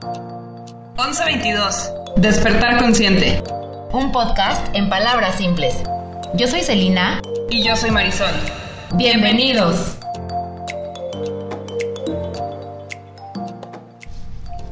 [0.00, 1.90] 1122.
[2.16, 3.42] Despertar consciente.
[3.92, 5.74] Un podcast en palabras simples.
[6.34, 7.20] Yo soy Celina.
[7.50, 8.30] Y yo soy Marisol.
[8.94, 9.98] Bienvenidos.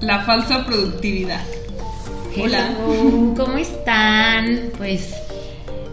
[0.00, 1.42] La falsa productividad.
[2.42, 2.70] Hola.
[3.36, 4.70] ¿Cómo están?
[4.78, 5.14] Pues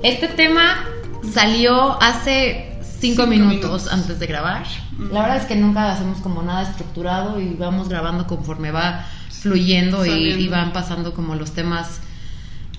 [0.02, 0.86] este tema
[1.34, 4.64] salió hace cinco, minutos, antes de grabar.
[5.12, 9.06] La verdad es que nunca hacemos como nada estructurado y vamos grabando conforme va
[9.46, 12.02] fluyendo y, van pasando como los temas.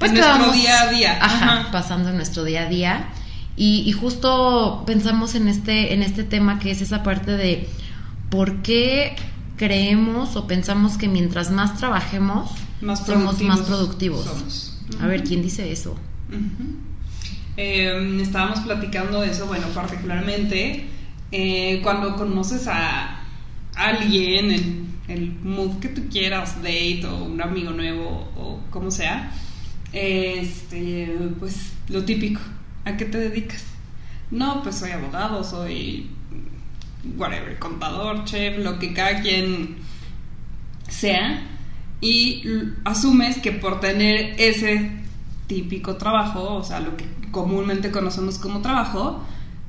[0.01, 1.19] Pues en nuestro día a día.
[1.21, 3.09] Ajá, pasando en nuestro día a día.
[3.57, 7.69] Y, justo pensamos en este, en este tema que es esa parte de
[8.31, 9.15] por qué
[9.57, 12.51] creemos o pensamos que mientras más trabajemos,
[13.07, 14.77] somos más productivos.
[15.01, 15.97] A ver, ¿quién dice eso?
[17.57, 20.89] Em, estábamos platicando de eso, bueno, particularmente
[21.31, 23.16] eh, cuando conoces a
[23.89, 29.33] alguien en el mood que tú quieras, date o un amigo nuevo o como sea,
[29.93, 32.41] este, pues lo típico,
[32.85, 33.65] ¿a qué te dedicas?
[34.31, 36.11] No, pues soy abogado, soy
[37.17, 39.77] whatever, contador, chef, lo que cada quien
[40.89, 41.47] sea,
[42.01, 42.43] y
[42.85, 44.91] asumes que por tener ese
[45.47, 49.23] típico trabajo, o sea, lo que comúnmente conocemos como trabajo,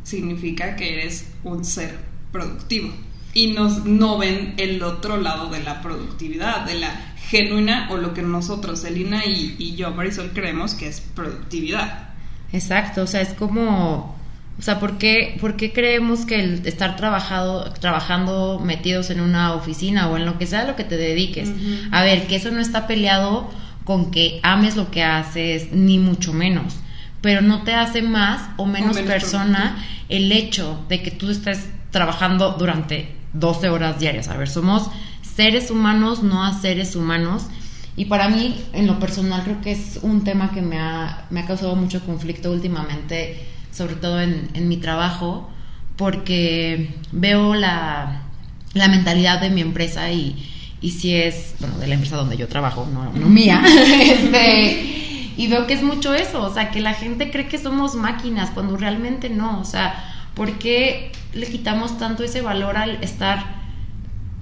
[0.04, 1.98] significa que eres un ser
[2.32, 2.92] productivo.
[3.38, 8.14] Y nos, no ven el otro lado de la productividad, de la genuina o lo
[8.14, 12.10] que nosotros, Elina y, y yo, Marisol, creemos que es productividad.
[12.52, 14.18] Exacto, o sea, es como
[14.60, 19.54] o sea, ¿por qué, ¿por qué creemos que el estar trabajado, trabajando metidos en una
[19.54, 21.52] oficina o en lo que sea lo que te dediques?
[21.92, 23.52] A ver, que eso no está peleado
[23.84, 26.78] con que ames lo que haces, ni mucho menos.
[27.22, 29.78] Pero no te hace más o menos, persona
[30.10, 34.28] el hecho de que tú estés trabajando durante 12 horas diarias.
[34.28, 34.90] A ver, somos
[35.22, 37.48] seres humanos, no a seres humanos.
[37.96, 41.40] Y para mí, en lo personal, creo que es un tema que me ha, me
[41.42, 45.48] ha causado mucho conflicto últimamente sobre todo en, mi trabajo,
[45.98, 48.24] porque veo la,
[48.74, 50.36] mentalidad de mi empresa y,
[50.82, 53.64] si es, bueno, de la empresa donde yo trabajo, no, mía,
[54.02, 57.94] este, y veo que es mucho eso, o sea, que la gente cree que somos
[57.94, 63.58] máquinas cuando realmente no, o sea, ¿por qué le quitamos tanto ese valor al estar,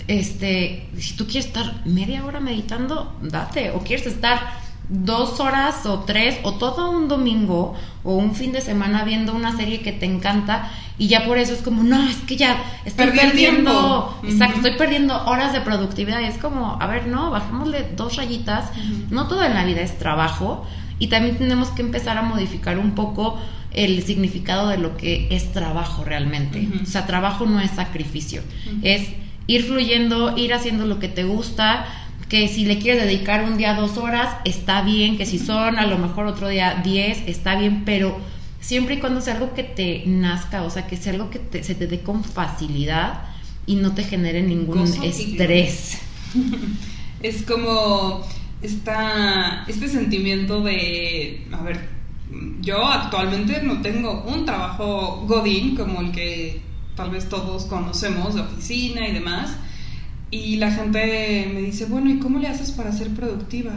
[0.08, 6.02] este, si tú quieres estar media hora meditando, date, o quieres estar dos horas o
[6.02, 7.74] tres o todo un domingo
[8.04, 10.70] o un fin de semana viendo una serie que te encanta
[11.00, 15.26] y ya por eso es como, no, es que ya estoy perdiendo, exacto, estoy perdiendo
[15.26, 18.70] horas de productividad y es como, a ver, no, bajémosle dos rayitas,
[19.10, 20.66] no todo en la vida es trabajo
[21.00, 23.40] y también tenemos que empezar a modificar un poco
[23.72, 26.68] el significado de lo que es trabajo realmente.
[26.82, 28.42] O sea, trabajo no es sacrificio,
[28.82, 29.10] es
[29.48, 31.86] ir fluyendo, ir haciendo lo que te gusta,
[32.30, 35.86] que si le quieres dedicar un día dos horas, está bien, que si son a
[35.86, 38.18] lo mejor otro día diez, está bien, pero
[38.62, 41.76] siempre y cuando sea algo que te nazca, o sea, que sea algo que se
[41.76, 43.24] te dé con facilidad
[43.68, 46.00] y no te genere ningún estrés.
[47.24, 48.24] Es como
[48.62, 51.90] esta, este sentimiento de, a ver,
[52.62, 56.62] yo actualmente no tengo un trabajo godín como el que
[56.96, 59.56] tal vez todos conocemos de oficina y demás,
[60.32, 63.74] y la gente me dice, bueno, ¿y cómo le haces para ser productiva?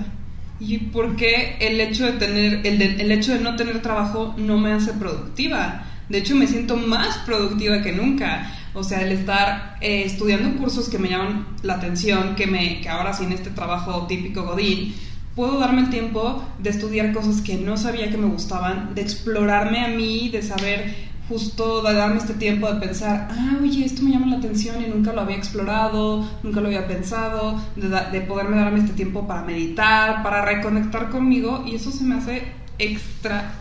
[0.60, 4.56] ¿Y por qué el hecho de tener, el, el hecho de no tener trabajo no
[4.58, 5.84] me hace productiva?
[6.08, 8.50] De hecho, me siento más productiva que nunca.
[8.78, 12.88] O sea, el estar eh, estudiando cursos que me llaman la atención, que, me, que
[12.88, 14.94] ahora sin este trabajo típico Godín,
[15.34, 19.84] puedo darme el tiempo de estudiar cosas que no sabía que me gustaban, de explorarme
[19.84, 24.12] a mí, de saber justo de darme este tiempo de pensar, ah, oye, esto me
[24.12, 28.80] llama la atención y nunca lo había explorado, nunca lo había pensado, de, poderme darme
[28.80, 32.44] este tiempo para meditar, para reconectar conmigo y eso se me hace
[32.78, 33.52] extra,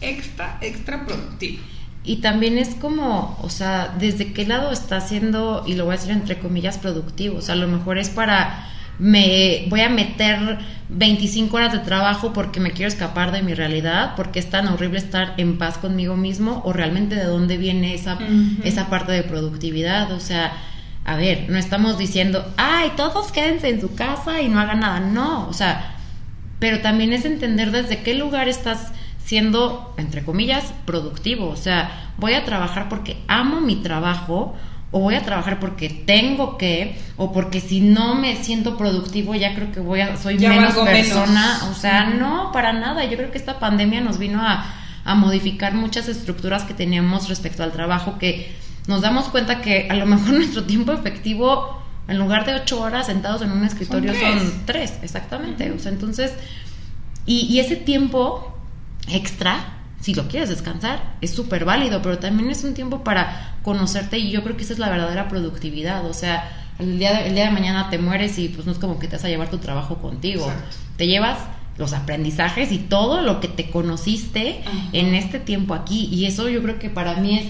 [0.00, 1.62] extra, extra productivo.
[2.06, 5.98] Y también es como, o sea, desde qué lado está siendo, y lo voy a
[5.98, 7.38] decir entre comillas, productivo.
[7.38, 8.66] O sea, a lo mejor es para
[8.98, 10.58] me voy a meter
[10.88, 14.98] 25 horas de trabajo porque me quiero escapar de mi realidad, porque es tan horrible
[14.98, 18.18] estar en paz conmigo mismo, o realmente de dónde viene esa,
[18.64, 20.12] esa parte de productividad.
[20.12, 20.52] O sea,
[21.04, 25.00] a ver, no estamos diciendo, ay, todos quédense en su casa y no hagan nada.
[25.00, 25.96] No, o sea,
[26.58, 28.92] pero también es entender desde qué lugar estás
[29.26, 31.48] siendo, entre comillas, productivo.
[31.48, 34.54] O sea, voy a trabajar porque amo mi trabajo
[34.92, 39.56] o voy a trabajar porque tengo que, o porque si no me siento productivo ya
[39.56, 43.38] creo que voy a, soy menos persona, o sea, no, para nada, yo creo que
[43.38, 44.64] esta pandemia nos vino a,
[45.04, 48.54] a modificar muchas estructuras que teníamos respecto al trabajo, que
[48.86, 53.06] nos damos cuenta que a lo mejor nuestro tiempo efectivo En lugar de ocho horas
[53.06, 55.72] sentados en un escritorio son tres, exactamente.
[55.72, 56.32] O sea, entonces,
[57.26, 58.55] y, y ese tiempo
[59.08, 64.18] extra, si lo quieres descansar, es súper válido, pero también es un tiempo para conocerte
[64.18, 66.06] y yo creo que esa es la verdadera productividad.
[66.06, 68.78] O sea, el día de, el día de mañana te mueres y pues no es
[68.78, 70.50] como que te vas a llevar tu trabajo contigo.
[70.96, 71.38] Te llevas
[71.78, 74.62] los aprendizajes y todo lo que te conociste
[74.92, 76.08] en este tiempo aquí.
[76.10, 77.46] Y eso yo creo que para mí es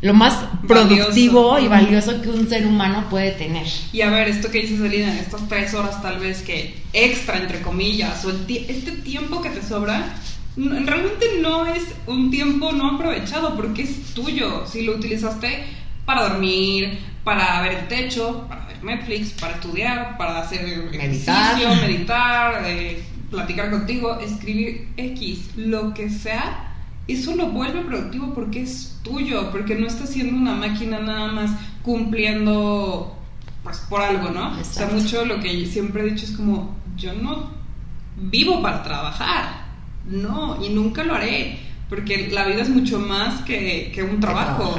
[0.00, 0.34] lo más
[0.68, 3.66] productivo y valioso que un ser humano puede tener.
[3.92, 7.62] Y a ver, esto que dices, Elina, estas tres horas tal vez que extra, entre
[7.62, 10.14] comillas, o este tiempo que te sobra,
[10.56, 14.66] realmente no es un tiempo no aprovechado porque es tuyo.
[14.66, 15.64] Si lo utilizaste
[16.04, 21.86] para dormir, para ver el techo, para ver Netflix, para estudiar, para hacer meditar, ejercicio,
[21.86, 26.74] meditar, eh, platicar contigo, escribir X, lo que sea,
[27.08, 31.50] eso lo vuelve productivo porque es tuyo, porque no estás siendo una máquina nada más
[31.82, 33.18] cumpliendo
[33.62, 34.58] pues por algo, ¿no?
[34.58, 37.50] O sea, mucho lo que siempre he dicho es como, yo no
[38.16, 39.63] vivo para trabajar,
[40.06, 41.58] no, y nunca lo haré,
[41.88, 44.76] porque la vida es mucho más que, que un trabajo.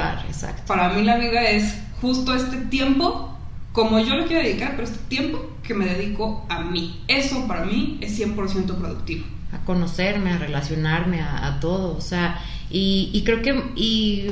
[0.66, 3.36] Para mí la vida es justo este tiempo
[3.76, 7.04] como yo lo quiero dedicar, pero este tiempo que me dedico a mí.
[7.08, 9.26] Eso para mí es 100% productivo.
[9.52, 11.94] A conocerme, a relacionarme, a, todo.
[11.94, 12.40] O sea,
[12.70, 14.30] y, creo que, y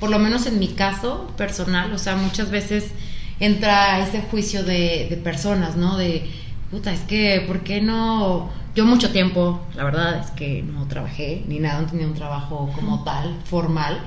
[0.00, 2.90] por lo menos en mi caso personal, o sea, muchas veces
[3.38, 5.96] entra ese juicio de, de personas, ¿no?
[5.96, 6.28] De,
[6.72, 8.50] puta, es que, ¿por qué no?
[8.74, 12.70] Yo mucho tiempo, la verdad es que no trabajé ni nada, no tenía un trabajo
[12.76, 14.00] como tal, formal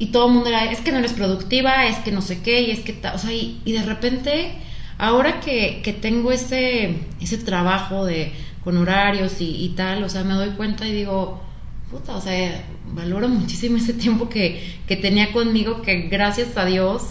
[0.00, 2.62] y todo el mundo era, es que no eres productiva, es que no sé qué,
[2.62, 4.52] y es que, o sea, y, de repente,
[4.96, 8.32] ahora que, que, tengo ese, ese trabajo de,
[8.64, 11.42] con horarios y, y, tal, o sea, me doy cuenta y digo,
[11.90, 12.64] puta, o sea,
[12.94, 17.02] valoro muchísimo ese tiempo que, que tenía conmigo, que gracias a Dios,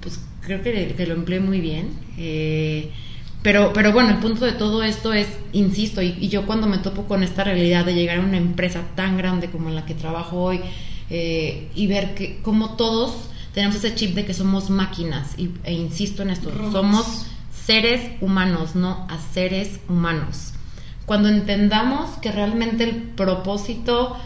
[0.00, 1.98] pues creo que, que lo empleé muy bien.
[2.16, 2.90] Eh,
[3.42, 6.78] pero, pero bueno, el punto de todo esto es, insisto, y, y, yo cuando me
[6.78, 9.94] topo con esta realidad de llegar a una empresa tan grande como en la que
[9.94, 10.60] trabajo hoy,
[11.10, 13.12] eh, y ver que como todos
[13.54, 17.26] tenemos ese chip de que somos máquinas, y, e insisto en esto, somos
[17.64, 20.52] seres humanos, no a seres humanos.
[21.06, 24.16] Cuando entendamos que realmente el propósito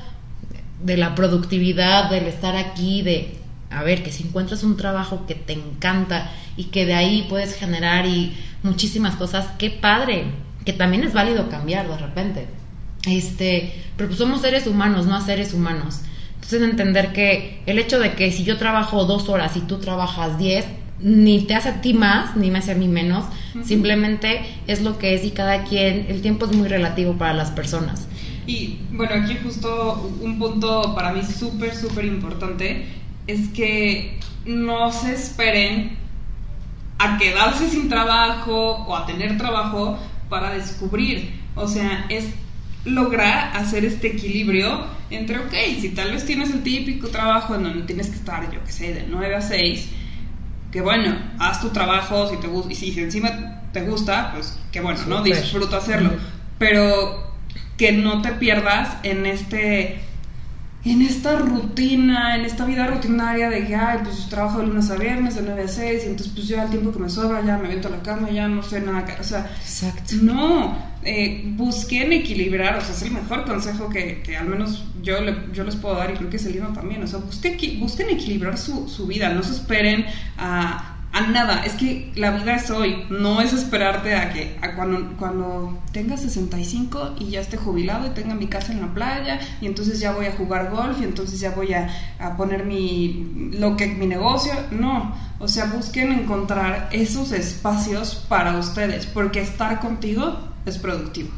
[0.83, 3.39] de la productividad, del estar aquí, de,
[3.71, 7.55] a ver, que si encuentras un trabajo que te encanta y que de ahí puedes
[7.55, 10.25] generar y muchísimas cosas, qué padre,
[10.65, 12.47] que también es válido cambiar de repente.
[13.07, 16.01] Este, pero pues somos seres humanos, no a seres humanos.
[16.35, 20.39] Entonces entender que el hecho de que si yo trabajo dos horas y tú trabajas
[20.39, 20.67] diez,
[21.01, 23.25] ni te hace a ti más, ni me hace a mí menos,
[23.65, 27.51] simplemente es lo que es y cada quien, el tiempo es muy relativo para las
[27.51, 28.07] personas.
[28.47, 32.87] Y bueno, aquí justo un punto para mí súper, súper importante
[33.27, 35.97] es que no se esperen
[37.03, 41.41] a quedarse sin trabajo o a tener trabajo para descubrir.
[41.57, 42.27] O sea, es
[42.85, 47.83] lograr hacer este equilibrio entre, ok, si tal vez tienes el típico trabajo en donde
[47.83, 49.89] tienes que estar, yo que sé, de 9 a 6,
[50.71, 54.81] que bueno, haz tu trabajo, si te gusta, y si encima te gusta, pues que
[54.81, 55.23] bueno, ¿no?
[55.23, 56.13] Disfruta hacerlo,
[56.59, 57.33] pero
[57.77, 60.01] que no te pierdas en este
[60.85, 64.97] en esta rutina, en esta vida rutinaria de que, ay, pues trabajo de lunes a
[64.97, 67.57] viernes, de 9 a 6, y entonces pues yo al tiempo que me sobra ya
[67.57, 70.17] me meto a la cama, ya no sé nada, o sea, Exacto.
[70.23, 75.15] no, eh, busquen equilibrar, o sea, es el mejor consejo que, que al menos yo,
[75.53, 78.59] yo les puedo dar y creo que es el también, o sea, busquen, busquen equilibrar
[78.59, 80.05] su, su vida, no se esperen
[80.37, 81.63] a a nada.
[81.65, 86.17] Es que la vida es hoy, no es esperarte a que a cuando, cuando tenga
[86.17, 90.13] 65 y ya esté jubilado y tenga mi casa en la playa y entonces ya
[90.13, 91.89] voy a jugar golf y entonces ya voy a,
[92.19, 94.53] a poner mi, lo que, mi negocio.
[94.71, 101.31] No, o sea, busquen encontrar esos espacios para ustedes porque estar contigo es productivo.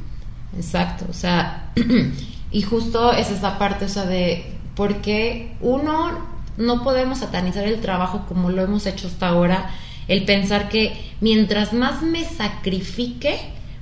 [0.57, 1.73] Exacto, o sea,
[2.53, 7.81] y justo es esa parte, o sea, de por qué uno no podemos satanizar el
[7.81, 9.71] trabajo como lo hemos hecho hasta ahora,
[10.09, 13.39] el pensar que mientras más me sacrifique,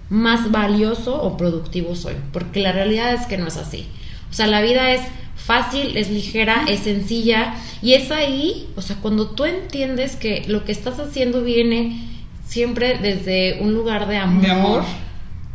[0.09, 3.87] más valioso o productivo soy, porque la realidad es que no es así.
[4.31, 5.03] O sea, la vida es
[5.37, 7.55] fácil, es ligera, es sencilla.
[7.83, 12.09] Y es ahí, o sea, cuando tú entiendes que lo que estás haciendo viene
[12.47, 14.85] siempre desde un lugar de amor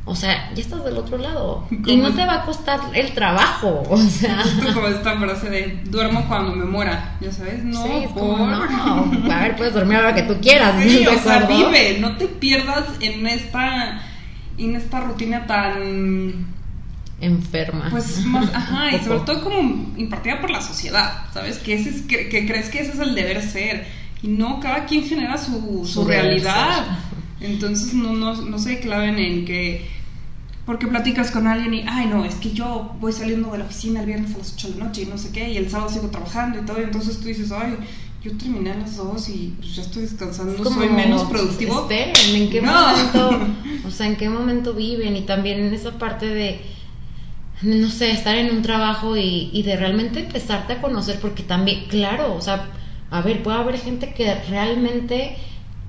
[0.09, 1.67] o sea, ya estás del otro lado.
[1.69, 3.83] Y no te va a costar el trabajo.
[3.89, 4.41] O sea.
[4.73, 7.17] Como esta frase de duermo cuando me muera.
[7.19, 7.83] Ya sabes, no.
[7.83, 9.33] Sí, es como, no.
[9.33, 10.81] A ver, puedes dormir a la que tú quieras.
[10.81, 11.97] Sí, o sea, vive.
[11.99, 14.01] No te pierdas en esta,
[14.57, 16.47] en esta rutina tan
[17.19, 17.87] enferma.
[17.89, 19.59] Pues más, ajá, y sobre todo como
[19.97, 21.57] impartida por la sociedad, ¿sabes?
[21.57, 23.87] Que, ese es, que, que crees que ese es el deber ser.
[24.21, 26.99] no, cada quien genera su, su, realidad.
[27.41, 29.96] Entonces no, no, no se claven en que
[30.67, 34.01] porque platicas con alguien y, ay, no, es que yo voy saliendo de la oficina
[34.01, 35.89] el viernes a las 8 de la noche y no sé qué, y el sábado
[35.89, 37.77] sigo trabajando y todo, y entonces tú dices, ay,
[38.21, 41.83] yo terminé a las 2 y pues ya estoy descansando, soy menos productivo.
[41.83, 43.29] Esperen, ¿en qué momento,
[43.87, 45.15] o sea, en qué momento viven?
[45.15, 46.59] Y también en esa parte de,
[47.61, 51.85] no sé, estar en un trabajo y, y de realmente empezarte a conocer, porque también,
[51.87, 52.67] claro, o sea,
[53.09, 55.37] a ver, puede haber gente que realmente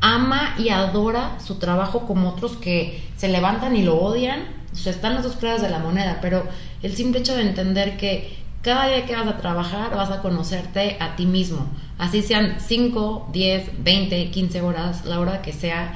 [0.01, 4.93] ama y adora su trabajo como otros que se levantan y lo odian o sea,
[4.93, 6.47] están las dos caras de la moneda, pero
[6.83, 10.97] el simple hecho de entender que cada día que vas a trabajar vas a conocerte
[11.01, 15.95] a ti mismo, así sean 5, 10, 20, 15 horas, la hora que sea,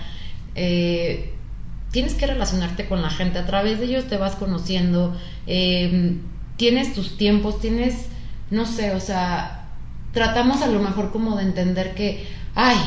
[0.54, 1.34] eh,
[1.90, 6.16] tienes que relacionarte con la gente, a través de ellos te vas conociendo, eh,
[6.56, 8.06] tienes tus tiempos, tienes,
[8.50, 9.68] no sé, o sea,
[10.12, 12.78] tratamos a lo mejor como de entender que, ay,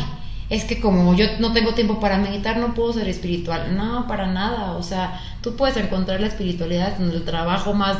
[0.49, 3.75] es que como yo no tengo tiempo para meditar, no puedo ser espiritual.
[3.75, 4.73] No, para nada.
[4.73, 7.97] O sea, tú puedes encontrar la espiritualidad en el trabajo más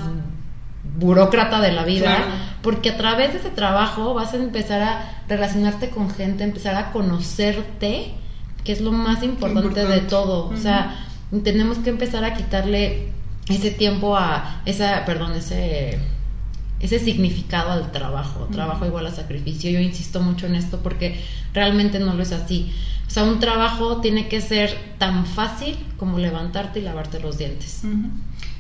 [0.97, 2.17] burócrata de la vida,
[2.61, 6.91] porque a través de ese trabajo vas a empezar a relacionarte con gente, empezar a
[6.91, 8.13] conocerte,
[8.63, 10.47] que es lo más importante, de todo.
[10.47, 10.95] O sea,
[11.43, 13.09] tenemos que empezar a quitarle
[13.49, 15.99] ese tiempo a esa, perdón, ese
[16.79, 19.71] ese significado al trabajo, trabajo igual a sacrificio.
[19.71, 21.19] Yo insisto mucho en esto porque
[21.53, 22.71] realmente no lo es así.
[23.07, 27.83] O sea, un trabajo tiene que ser tan fácil como levantarte y lavarte los dientes.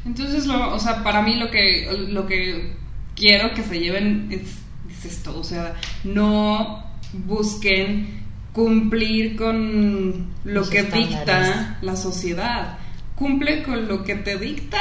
[0.05, 2.75] Entonces, o sea, para mí lo que, lo que
[3.15, 4.59] quiero que se lleven es,
[5.05, 12.79] esto, o sea, no busquen cumplir con lo que dicta la sociedad.
[13.15, 14.79] Cumple con lo que te dicta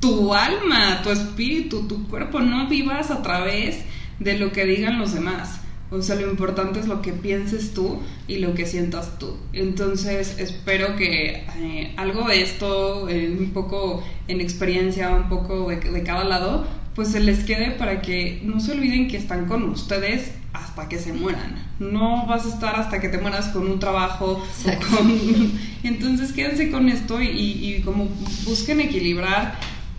[0.00, 3.84] tu alma, tu espíritu, tu cuerpo, no vivas a través
[4.18, 5.60] de lo que digan los demás.
[5.90, 9.36] O sea, lo importante es lo que pienses tú y lo que sientas tú.
[9.52, 16.02] Entonces, espero que eh, algo de esto, un poco en experiencia, un poco de, de,
[16.02, 20.32] cada lado, pues se les quede para que no se olviden que están con ustedes
[20.52, 21.54] hasta que se mueran.
[21.78, 24.44] No vas a estar hasta que te mueras con un trabajo.
[24.90, 25.52] Con...
[25.84, 28.08] Entonces, quédense con esto y, y como
[28.44, 29.56] busquen equilibrar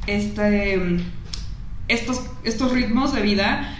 [0.08, 0.80] este,
[1.88, 3.76] estos, estos ritmos de vida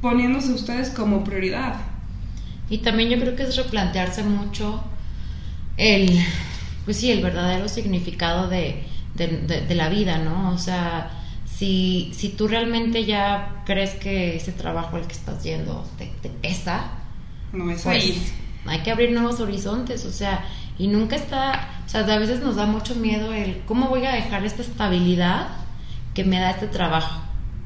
[0.00, 1.76] poniéndose ustedes como prioridad.
[2.68, 4.82] Y también yo creo que es replantearse mucho
[5.76, 6.18] el,
[6.84, 10.50] pues sí, el verdadero significado de, de, la vida, ¿no?
[10.52, 11.10] O sea,
[11.46, 16.90] si, si tú realmente ya crees que ese trabajo al que estás yendo te, pesa,
[17.52, 18.32] no es pues, ahí.
[18.66, 20.44] Hay que abrir nuevos horizontes, o sea,
[20.78, 24.12] y nunca está, o sea, a veces nos da mucho miedo el cómo voy a
[24.12, 25.48] dejar esta estabilidad
[26.14, 27.22] que me da este trabajo.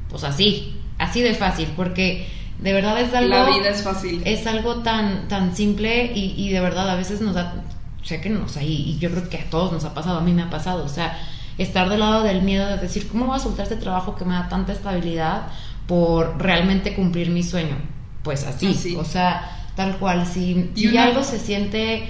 [0.09, 2.27] Pues así, así de fácil, porque
[2.59, 3.29] de verdad es algo...
[3.29, 4.21] La vida es fácil.
[4.25, 7.63] Es algo tan, tan simple y, y de verdad a veces nos da,
[8.03, 10.33] sé que nos, y, y yo creo que a todos nos ha pasado, a mí
[10.33, 11.17] me ha pasado, o sea,
[11.57, 14.33] estar del lado del miedo de decir, ¿cómo voy a soltar este trabajo que me
[14.33, 15.47] da tanta estabilidad
[15.87, 17.77] por realmente cumplir mi sueño?
[18.23, 22.09] Pues así, o sea, tal cual, si, si algo se siente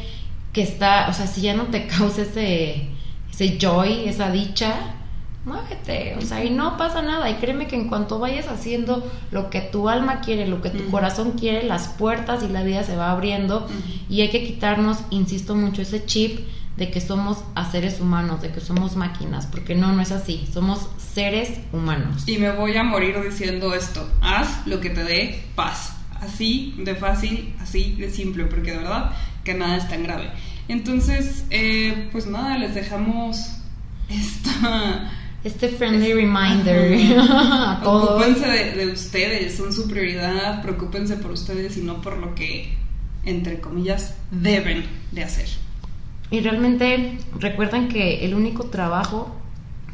[0.54, 2.90] que está, o sea, si ya no te causa ese,
[3.32, 4.96] ese joy, esa dicha,
[5.46, 7.30] muévete, o sea, y no pasa nada.
[7.30, 10.90] Y créeme que en cuanto vayas haciendo lo que tu alma quiere, lo que tu
[10.90, 13.68] corazón quiere, las puertas y la vida se va abriendo.
[14.10, 16.40] Y hay que quitarnos, insisto mucho, ese chip
[16.78, 20.48] de que somos a seres humanos, de que somos máquinas, porque no, no es así,
[20.52, 22.24] somos seres humanos.
[22.26, 26.96] Y me voy a morir diciendo esto, haz lo que te dé paz, así de
[26.96, 29.12] fácil, así de simple, porque de verdad
[29.44, 30.30] que nada es tan grave.
[30.68, 33.56] Entonces, eh, pues nada, les dejamos
[34.10, 35.12] esta...
[35.42, 38.42] Este friendly reminder a todos.
[38.42, 42.76] de, de, ustedes, son su prioridad, preocúpense por ustedes y no por lo que,
[43.24, 45.48] entre comillas, deben de hacer.
[46.30, 49.34] Y realmente recuerden que el único trabajo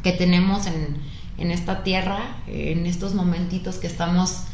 [0.01, 0.97] que tenemos en,
[1.37, 4.45] en esta tierra, en estos momentitos que estamos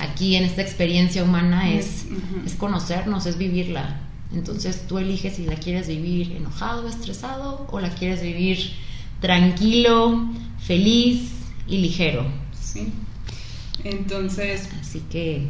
[0.00, 2.06] aquí en esta experiencia humana, es,
[2.44, 4.00] es conocernos, es vivirla
[4.32, 8.72] entonces tú eliges si la quieres vivir enojado, estresado o la quieres vivir
[9.20, 10.28] tranquilo,
[10.64, 11.30] feliz
[11.66, 12.26] y ligero.
[12.60, 12.92] Sí.
[13.82, 14.68] Entonces.
[14.80, 15.48] Así que.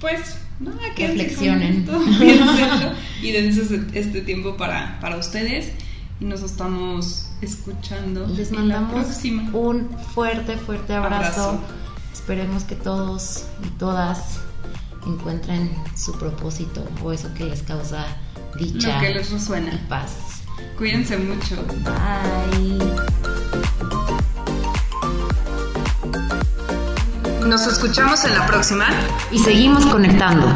[0.00, 1.86] Pues, nada, que reflexionen.
[3.22, 5.72] y dense este tiempo para, para ustedes.
[6.18, 8.26] Y nos estamos escuchando.
[8.28, 9.06] Les mandamos
[9.52, 11.60] un fuerte, fuerte abrazo.
[12.26, 14.40] Esperemos que todos y todas
[15.06, 18.04] encuentren su propósito o eso que les causa
[18.58, 19.72] dicha Lo que les resuena.
[19.72, 20.10] y paz.
[20.76, 21.54] Cuídense mucho.
[21.84, 22.78] Bye.
[27.46, 28.86] Nos escuchamos en la próxima
[29.30, 30.48] y seguimos conectando.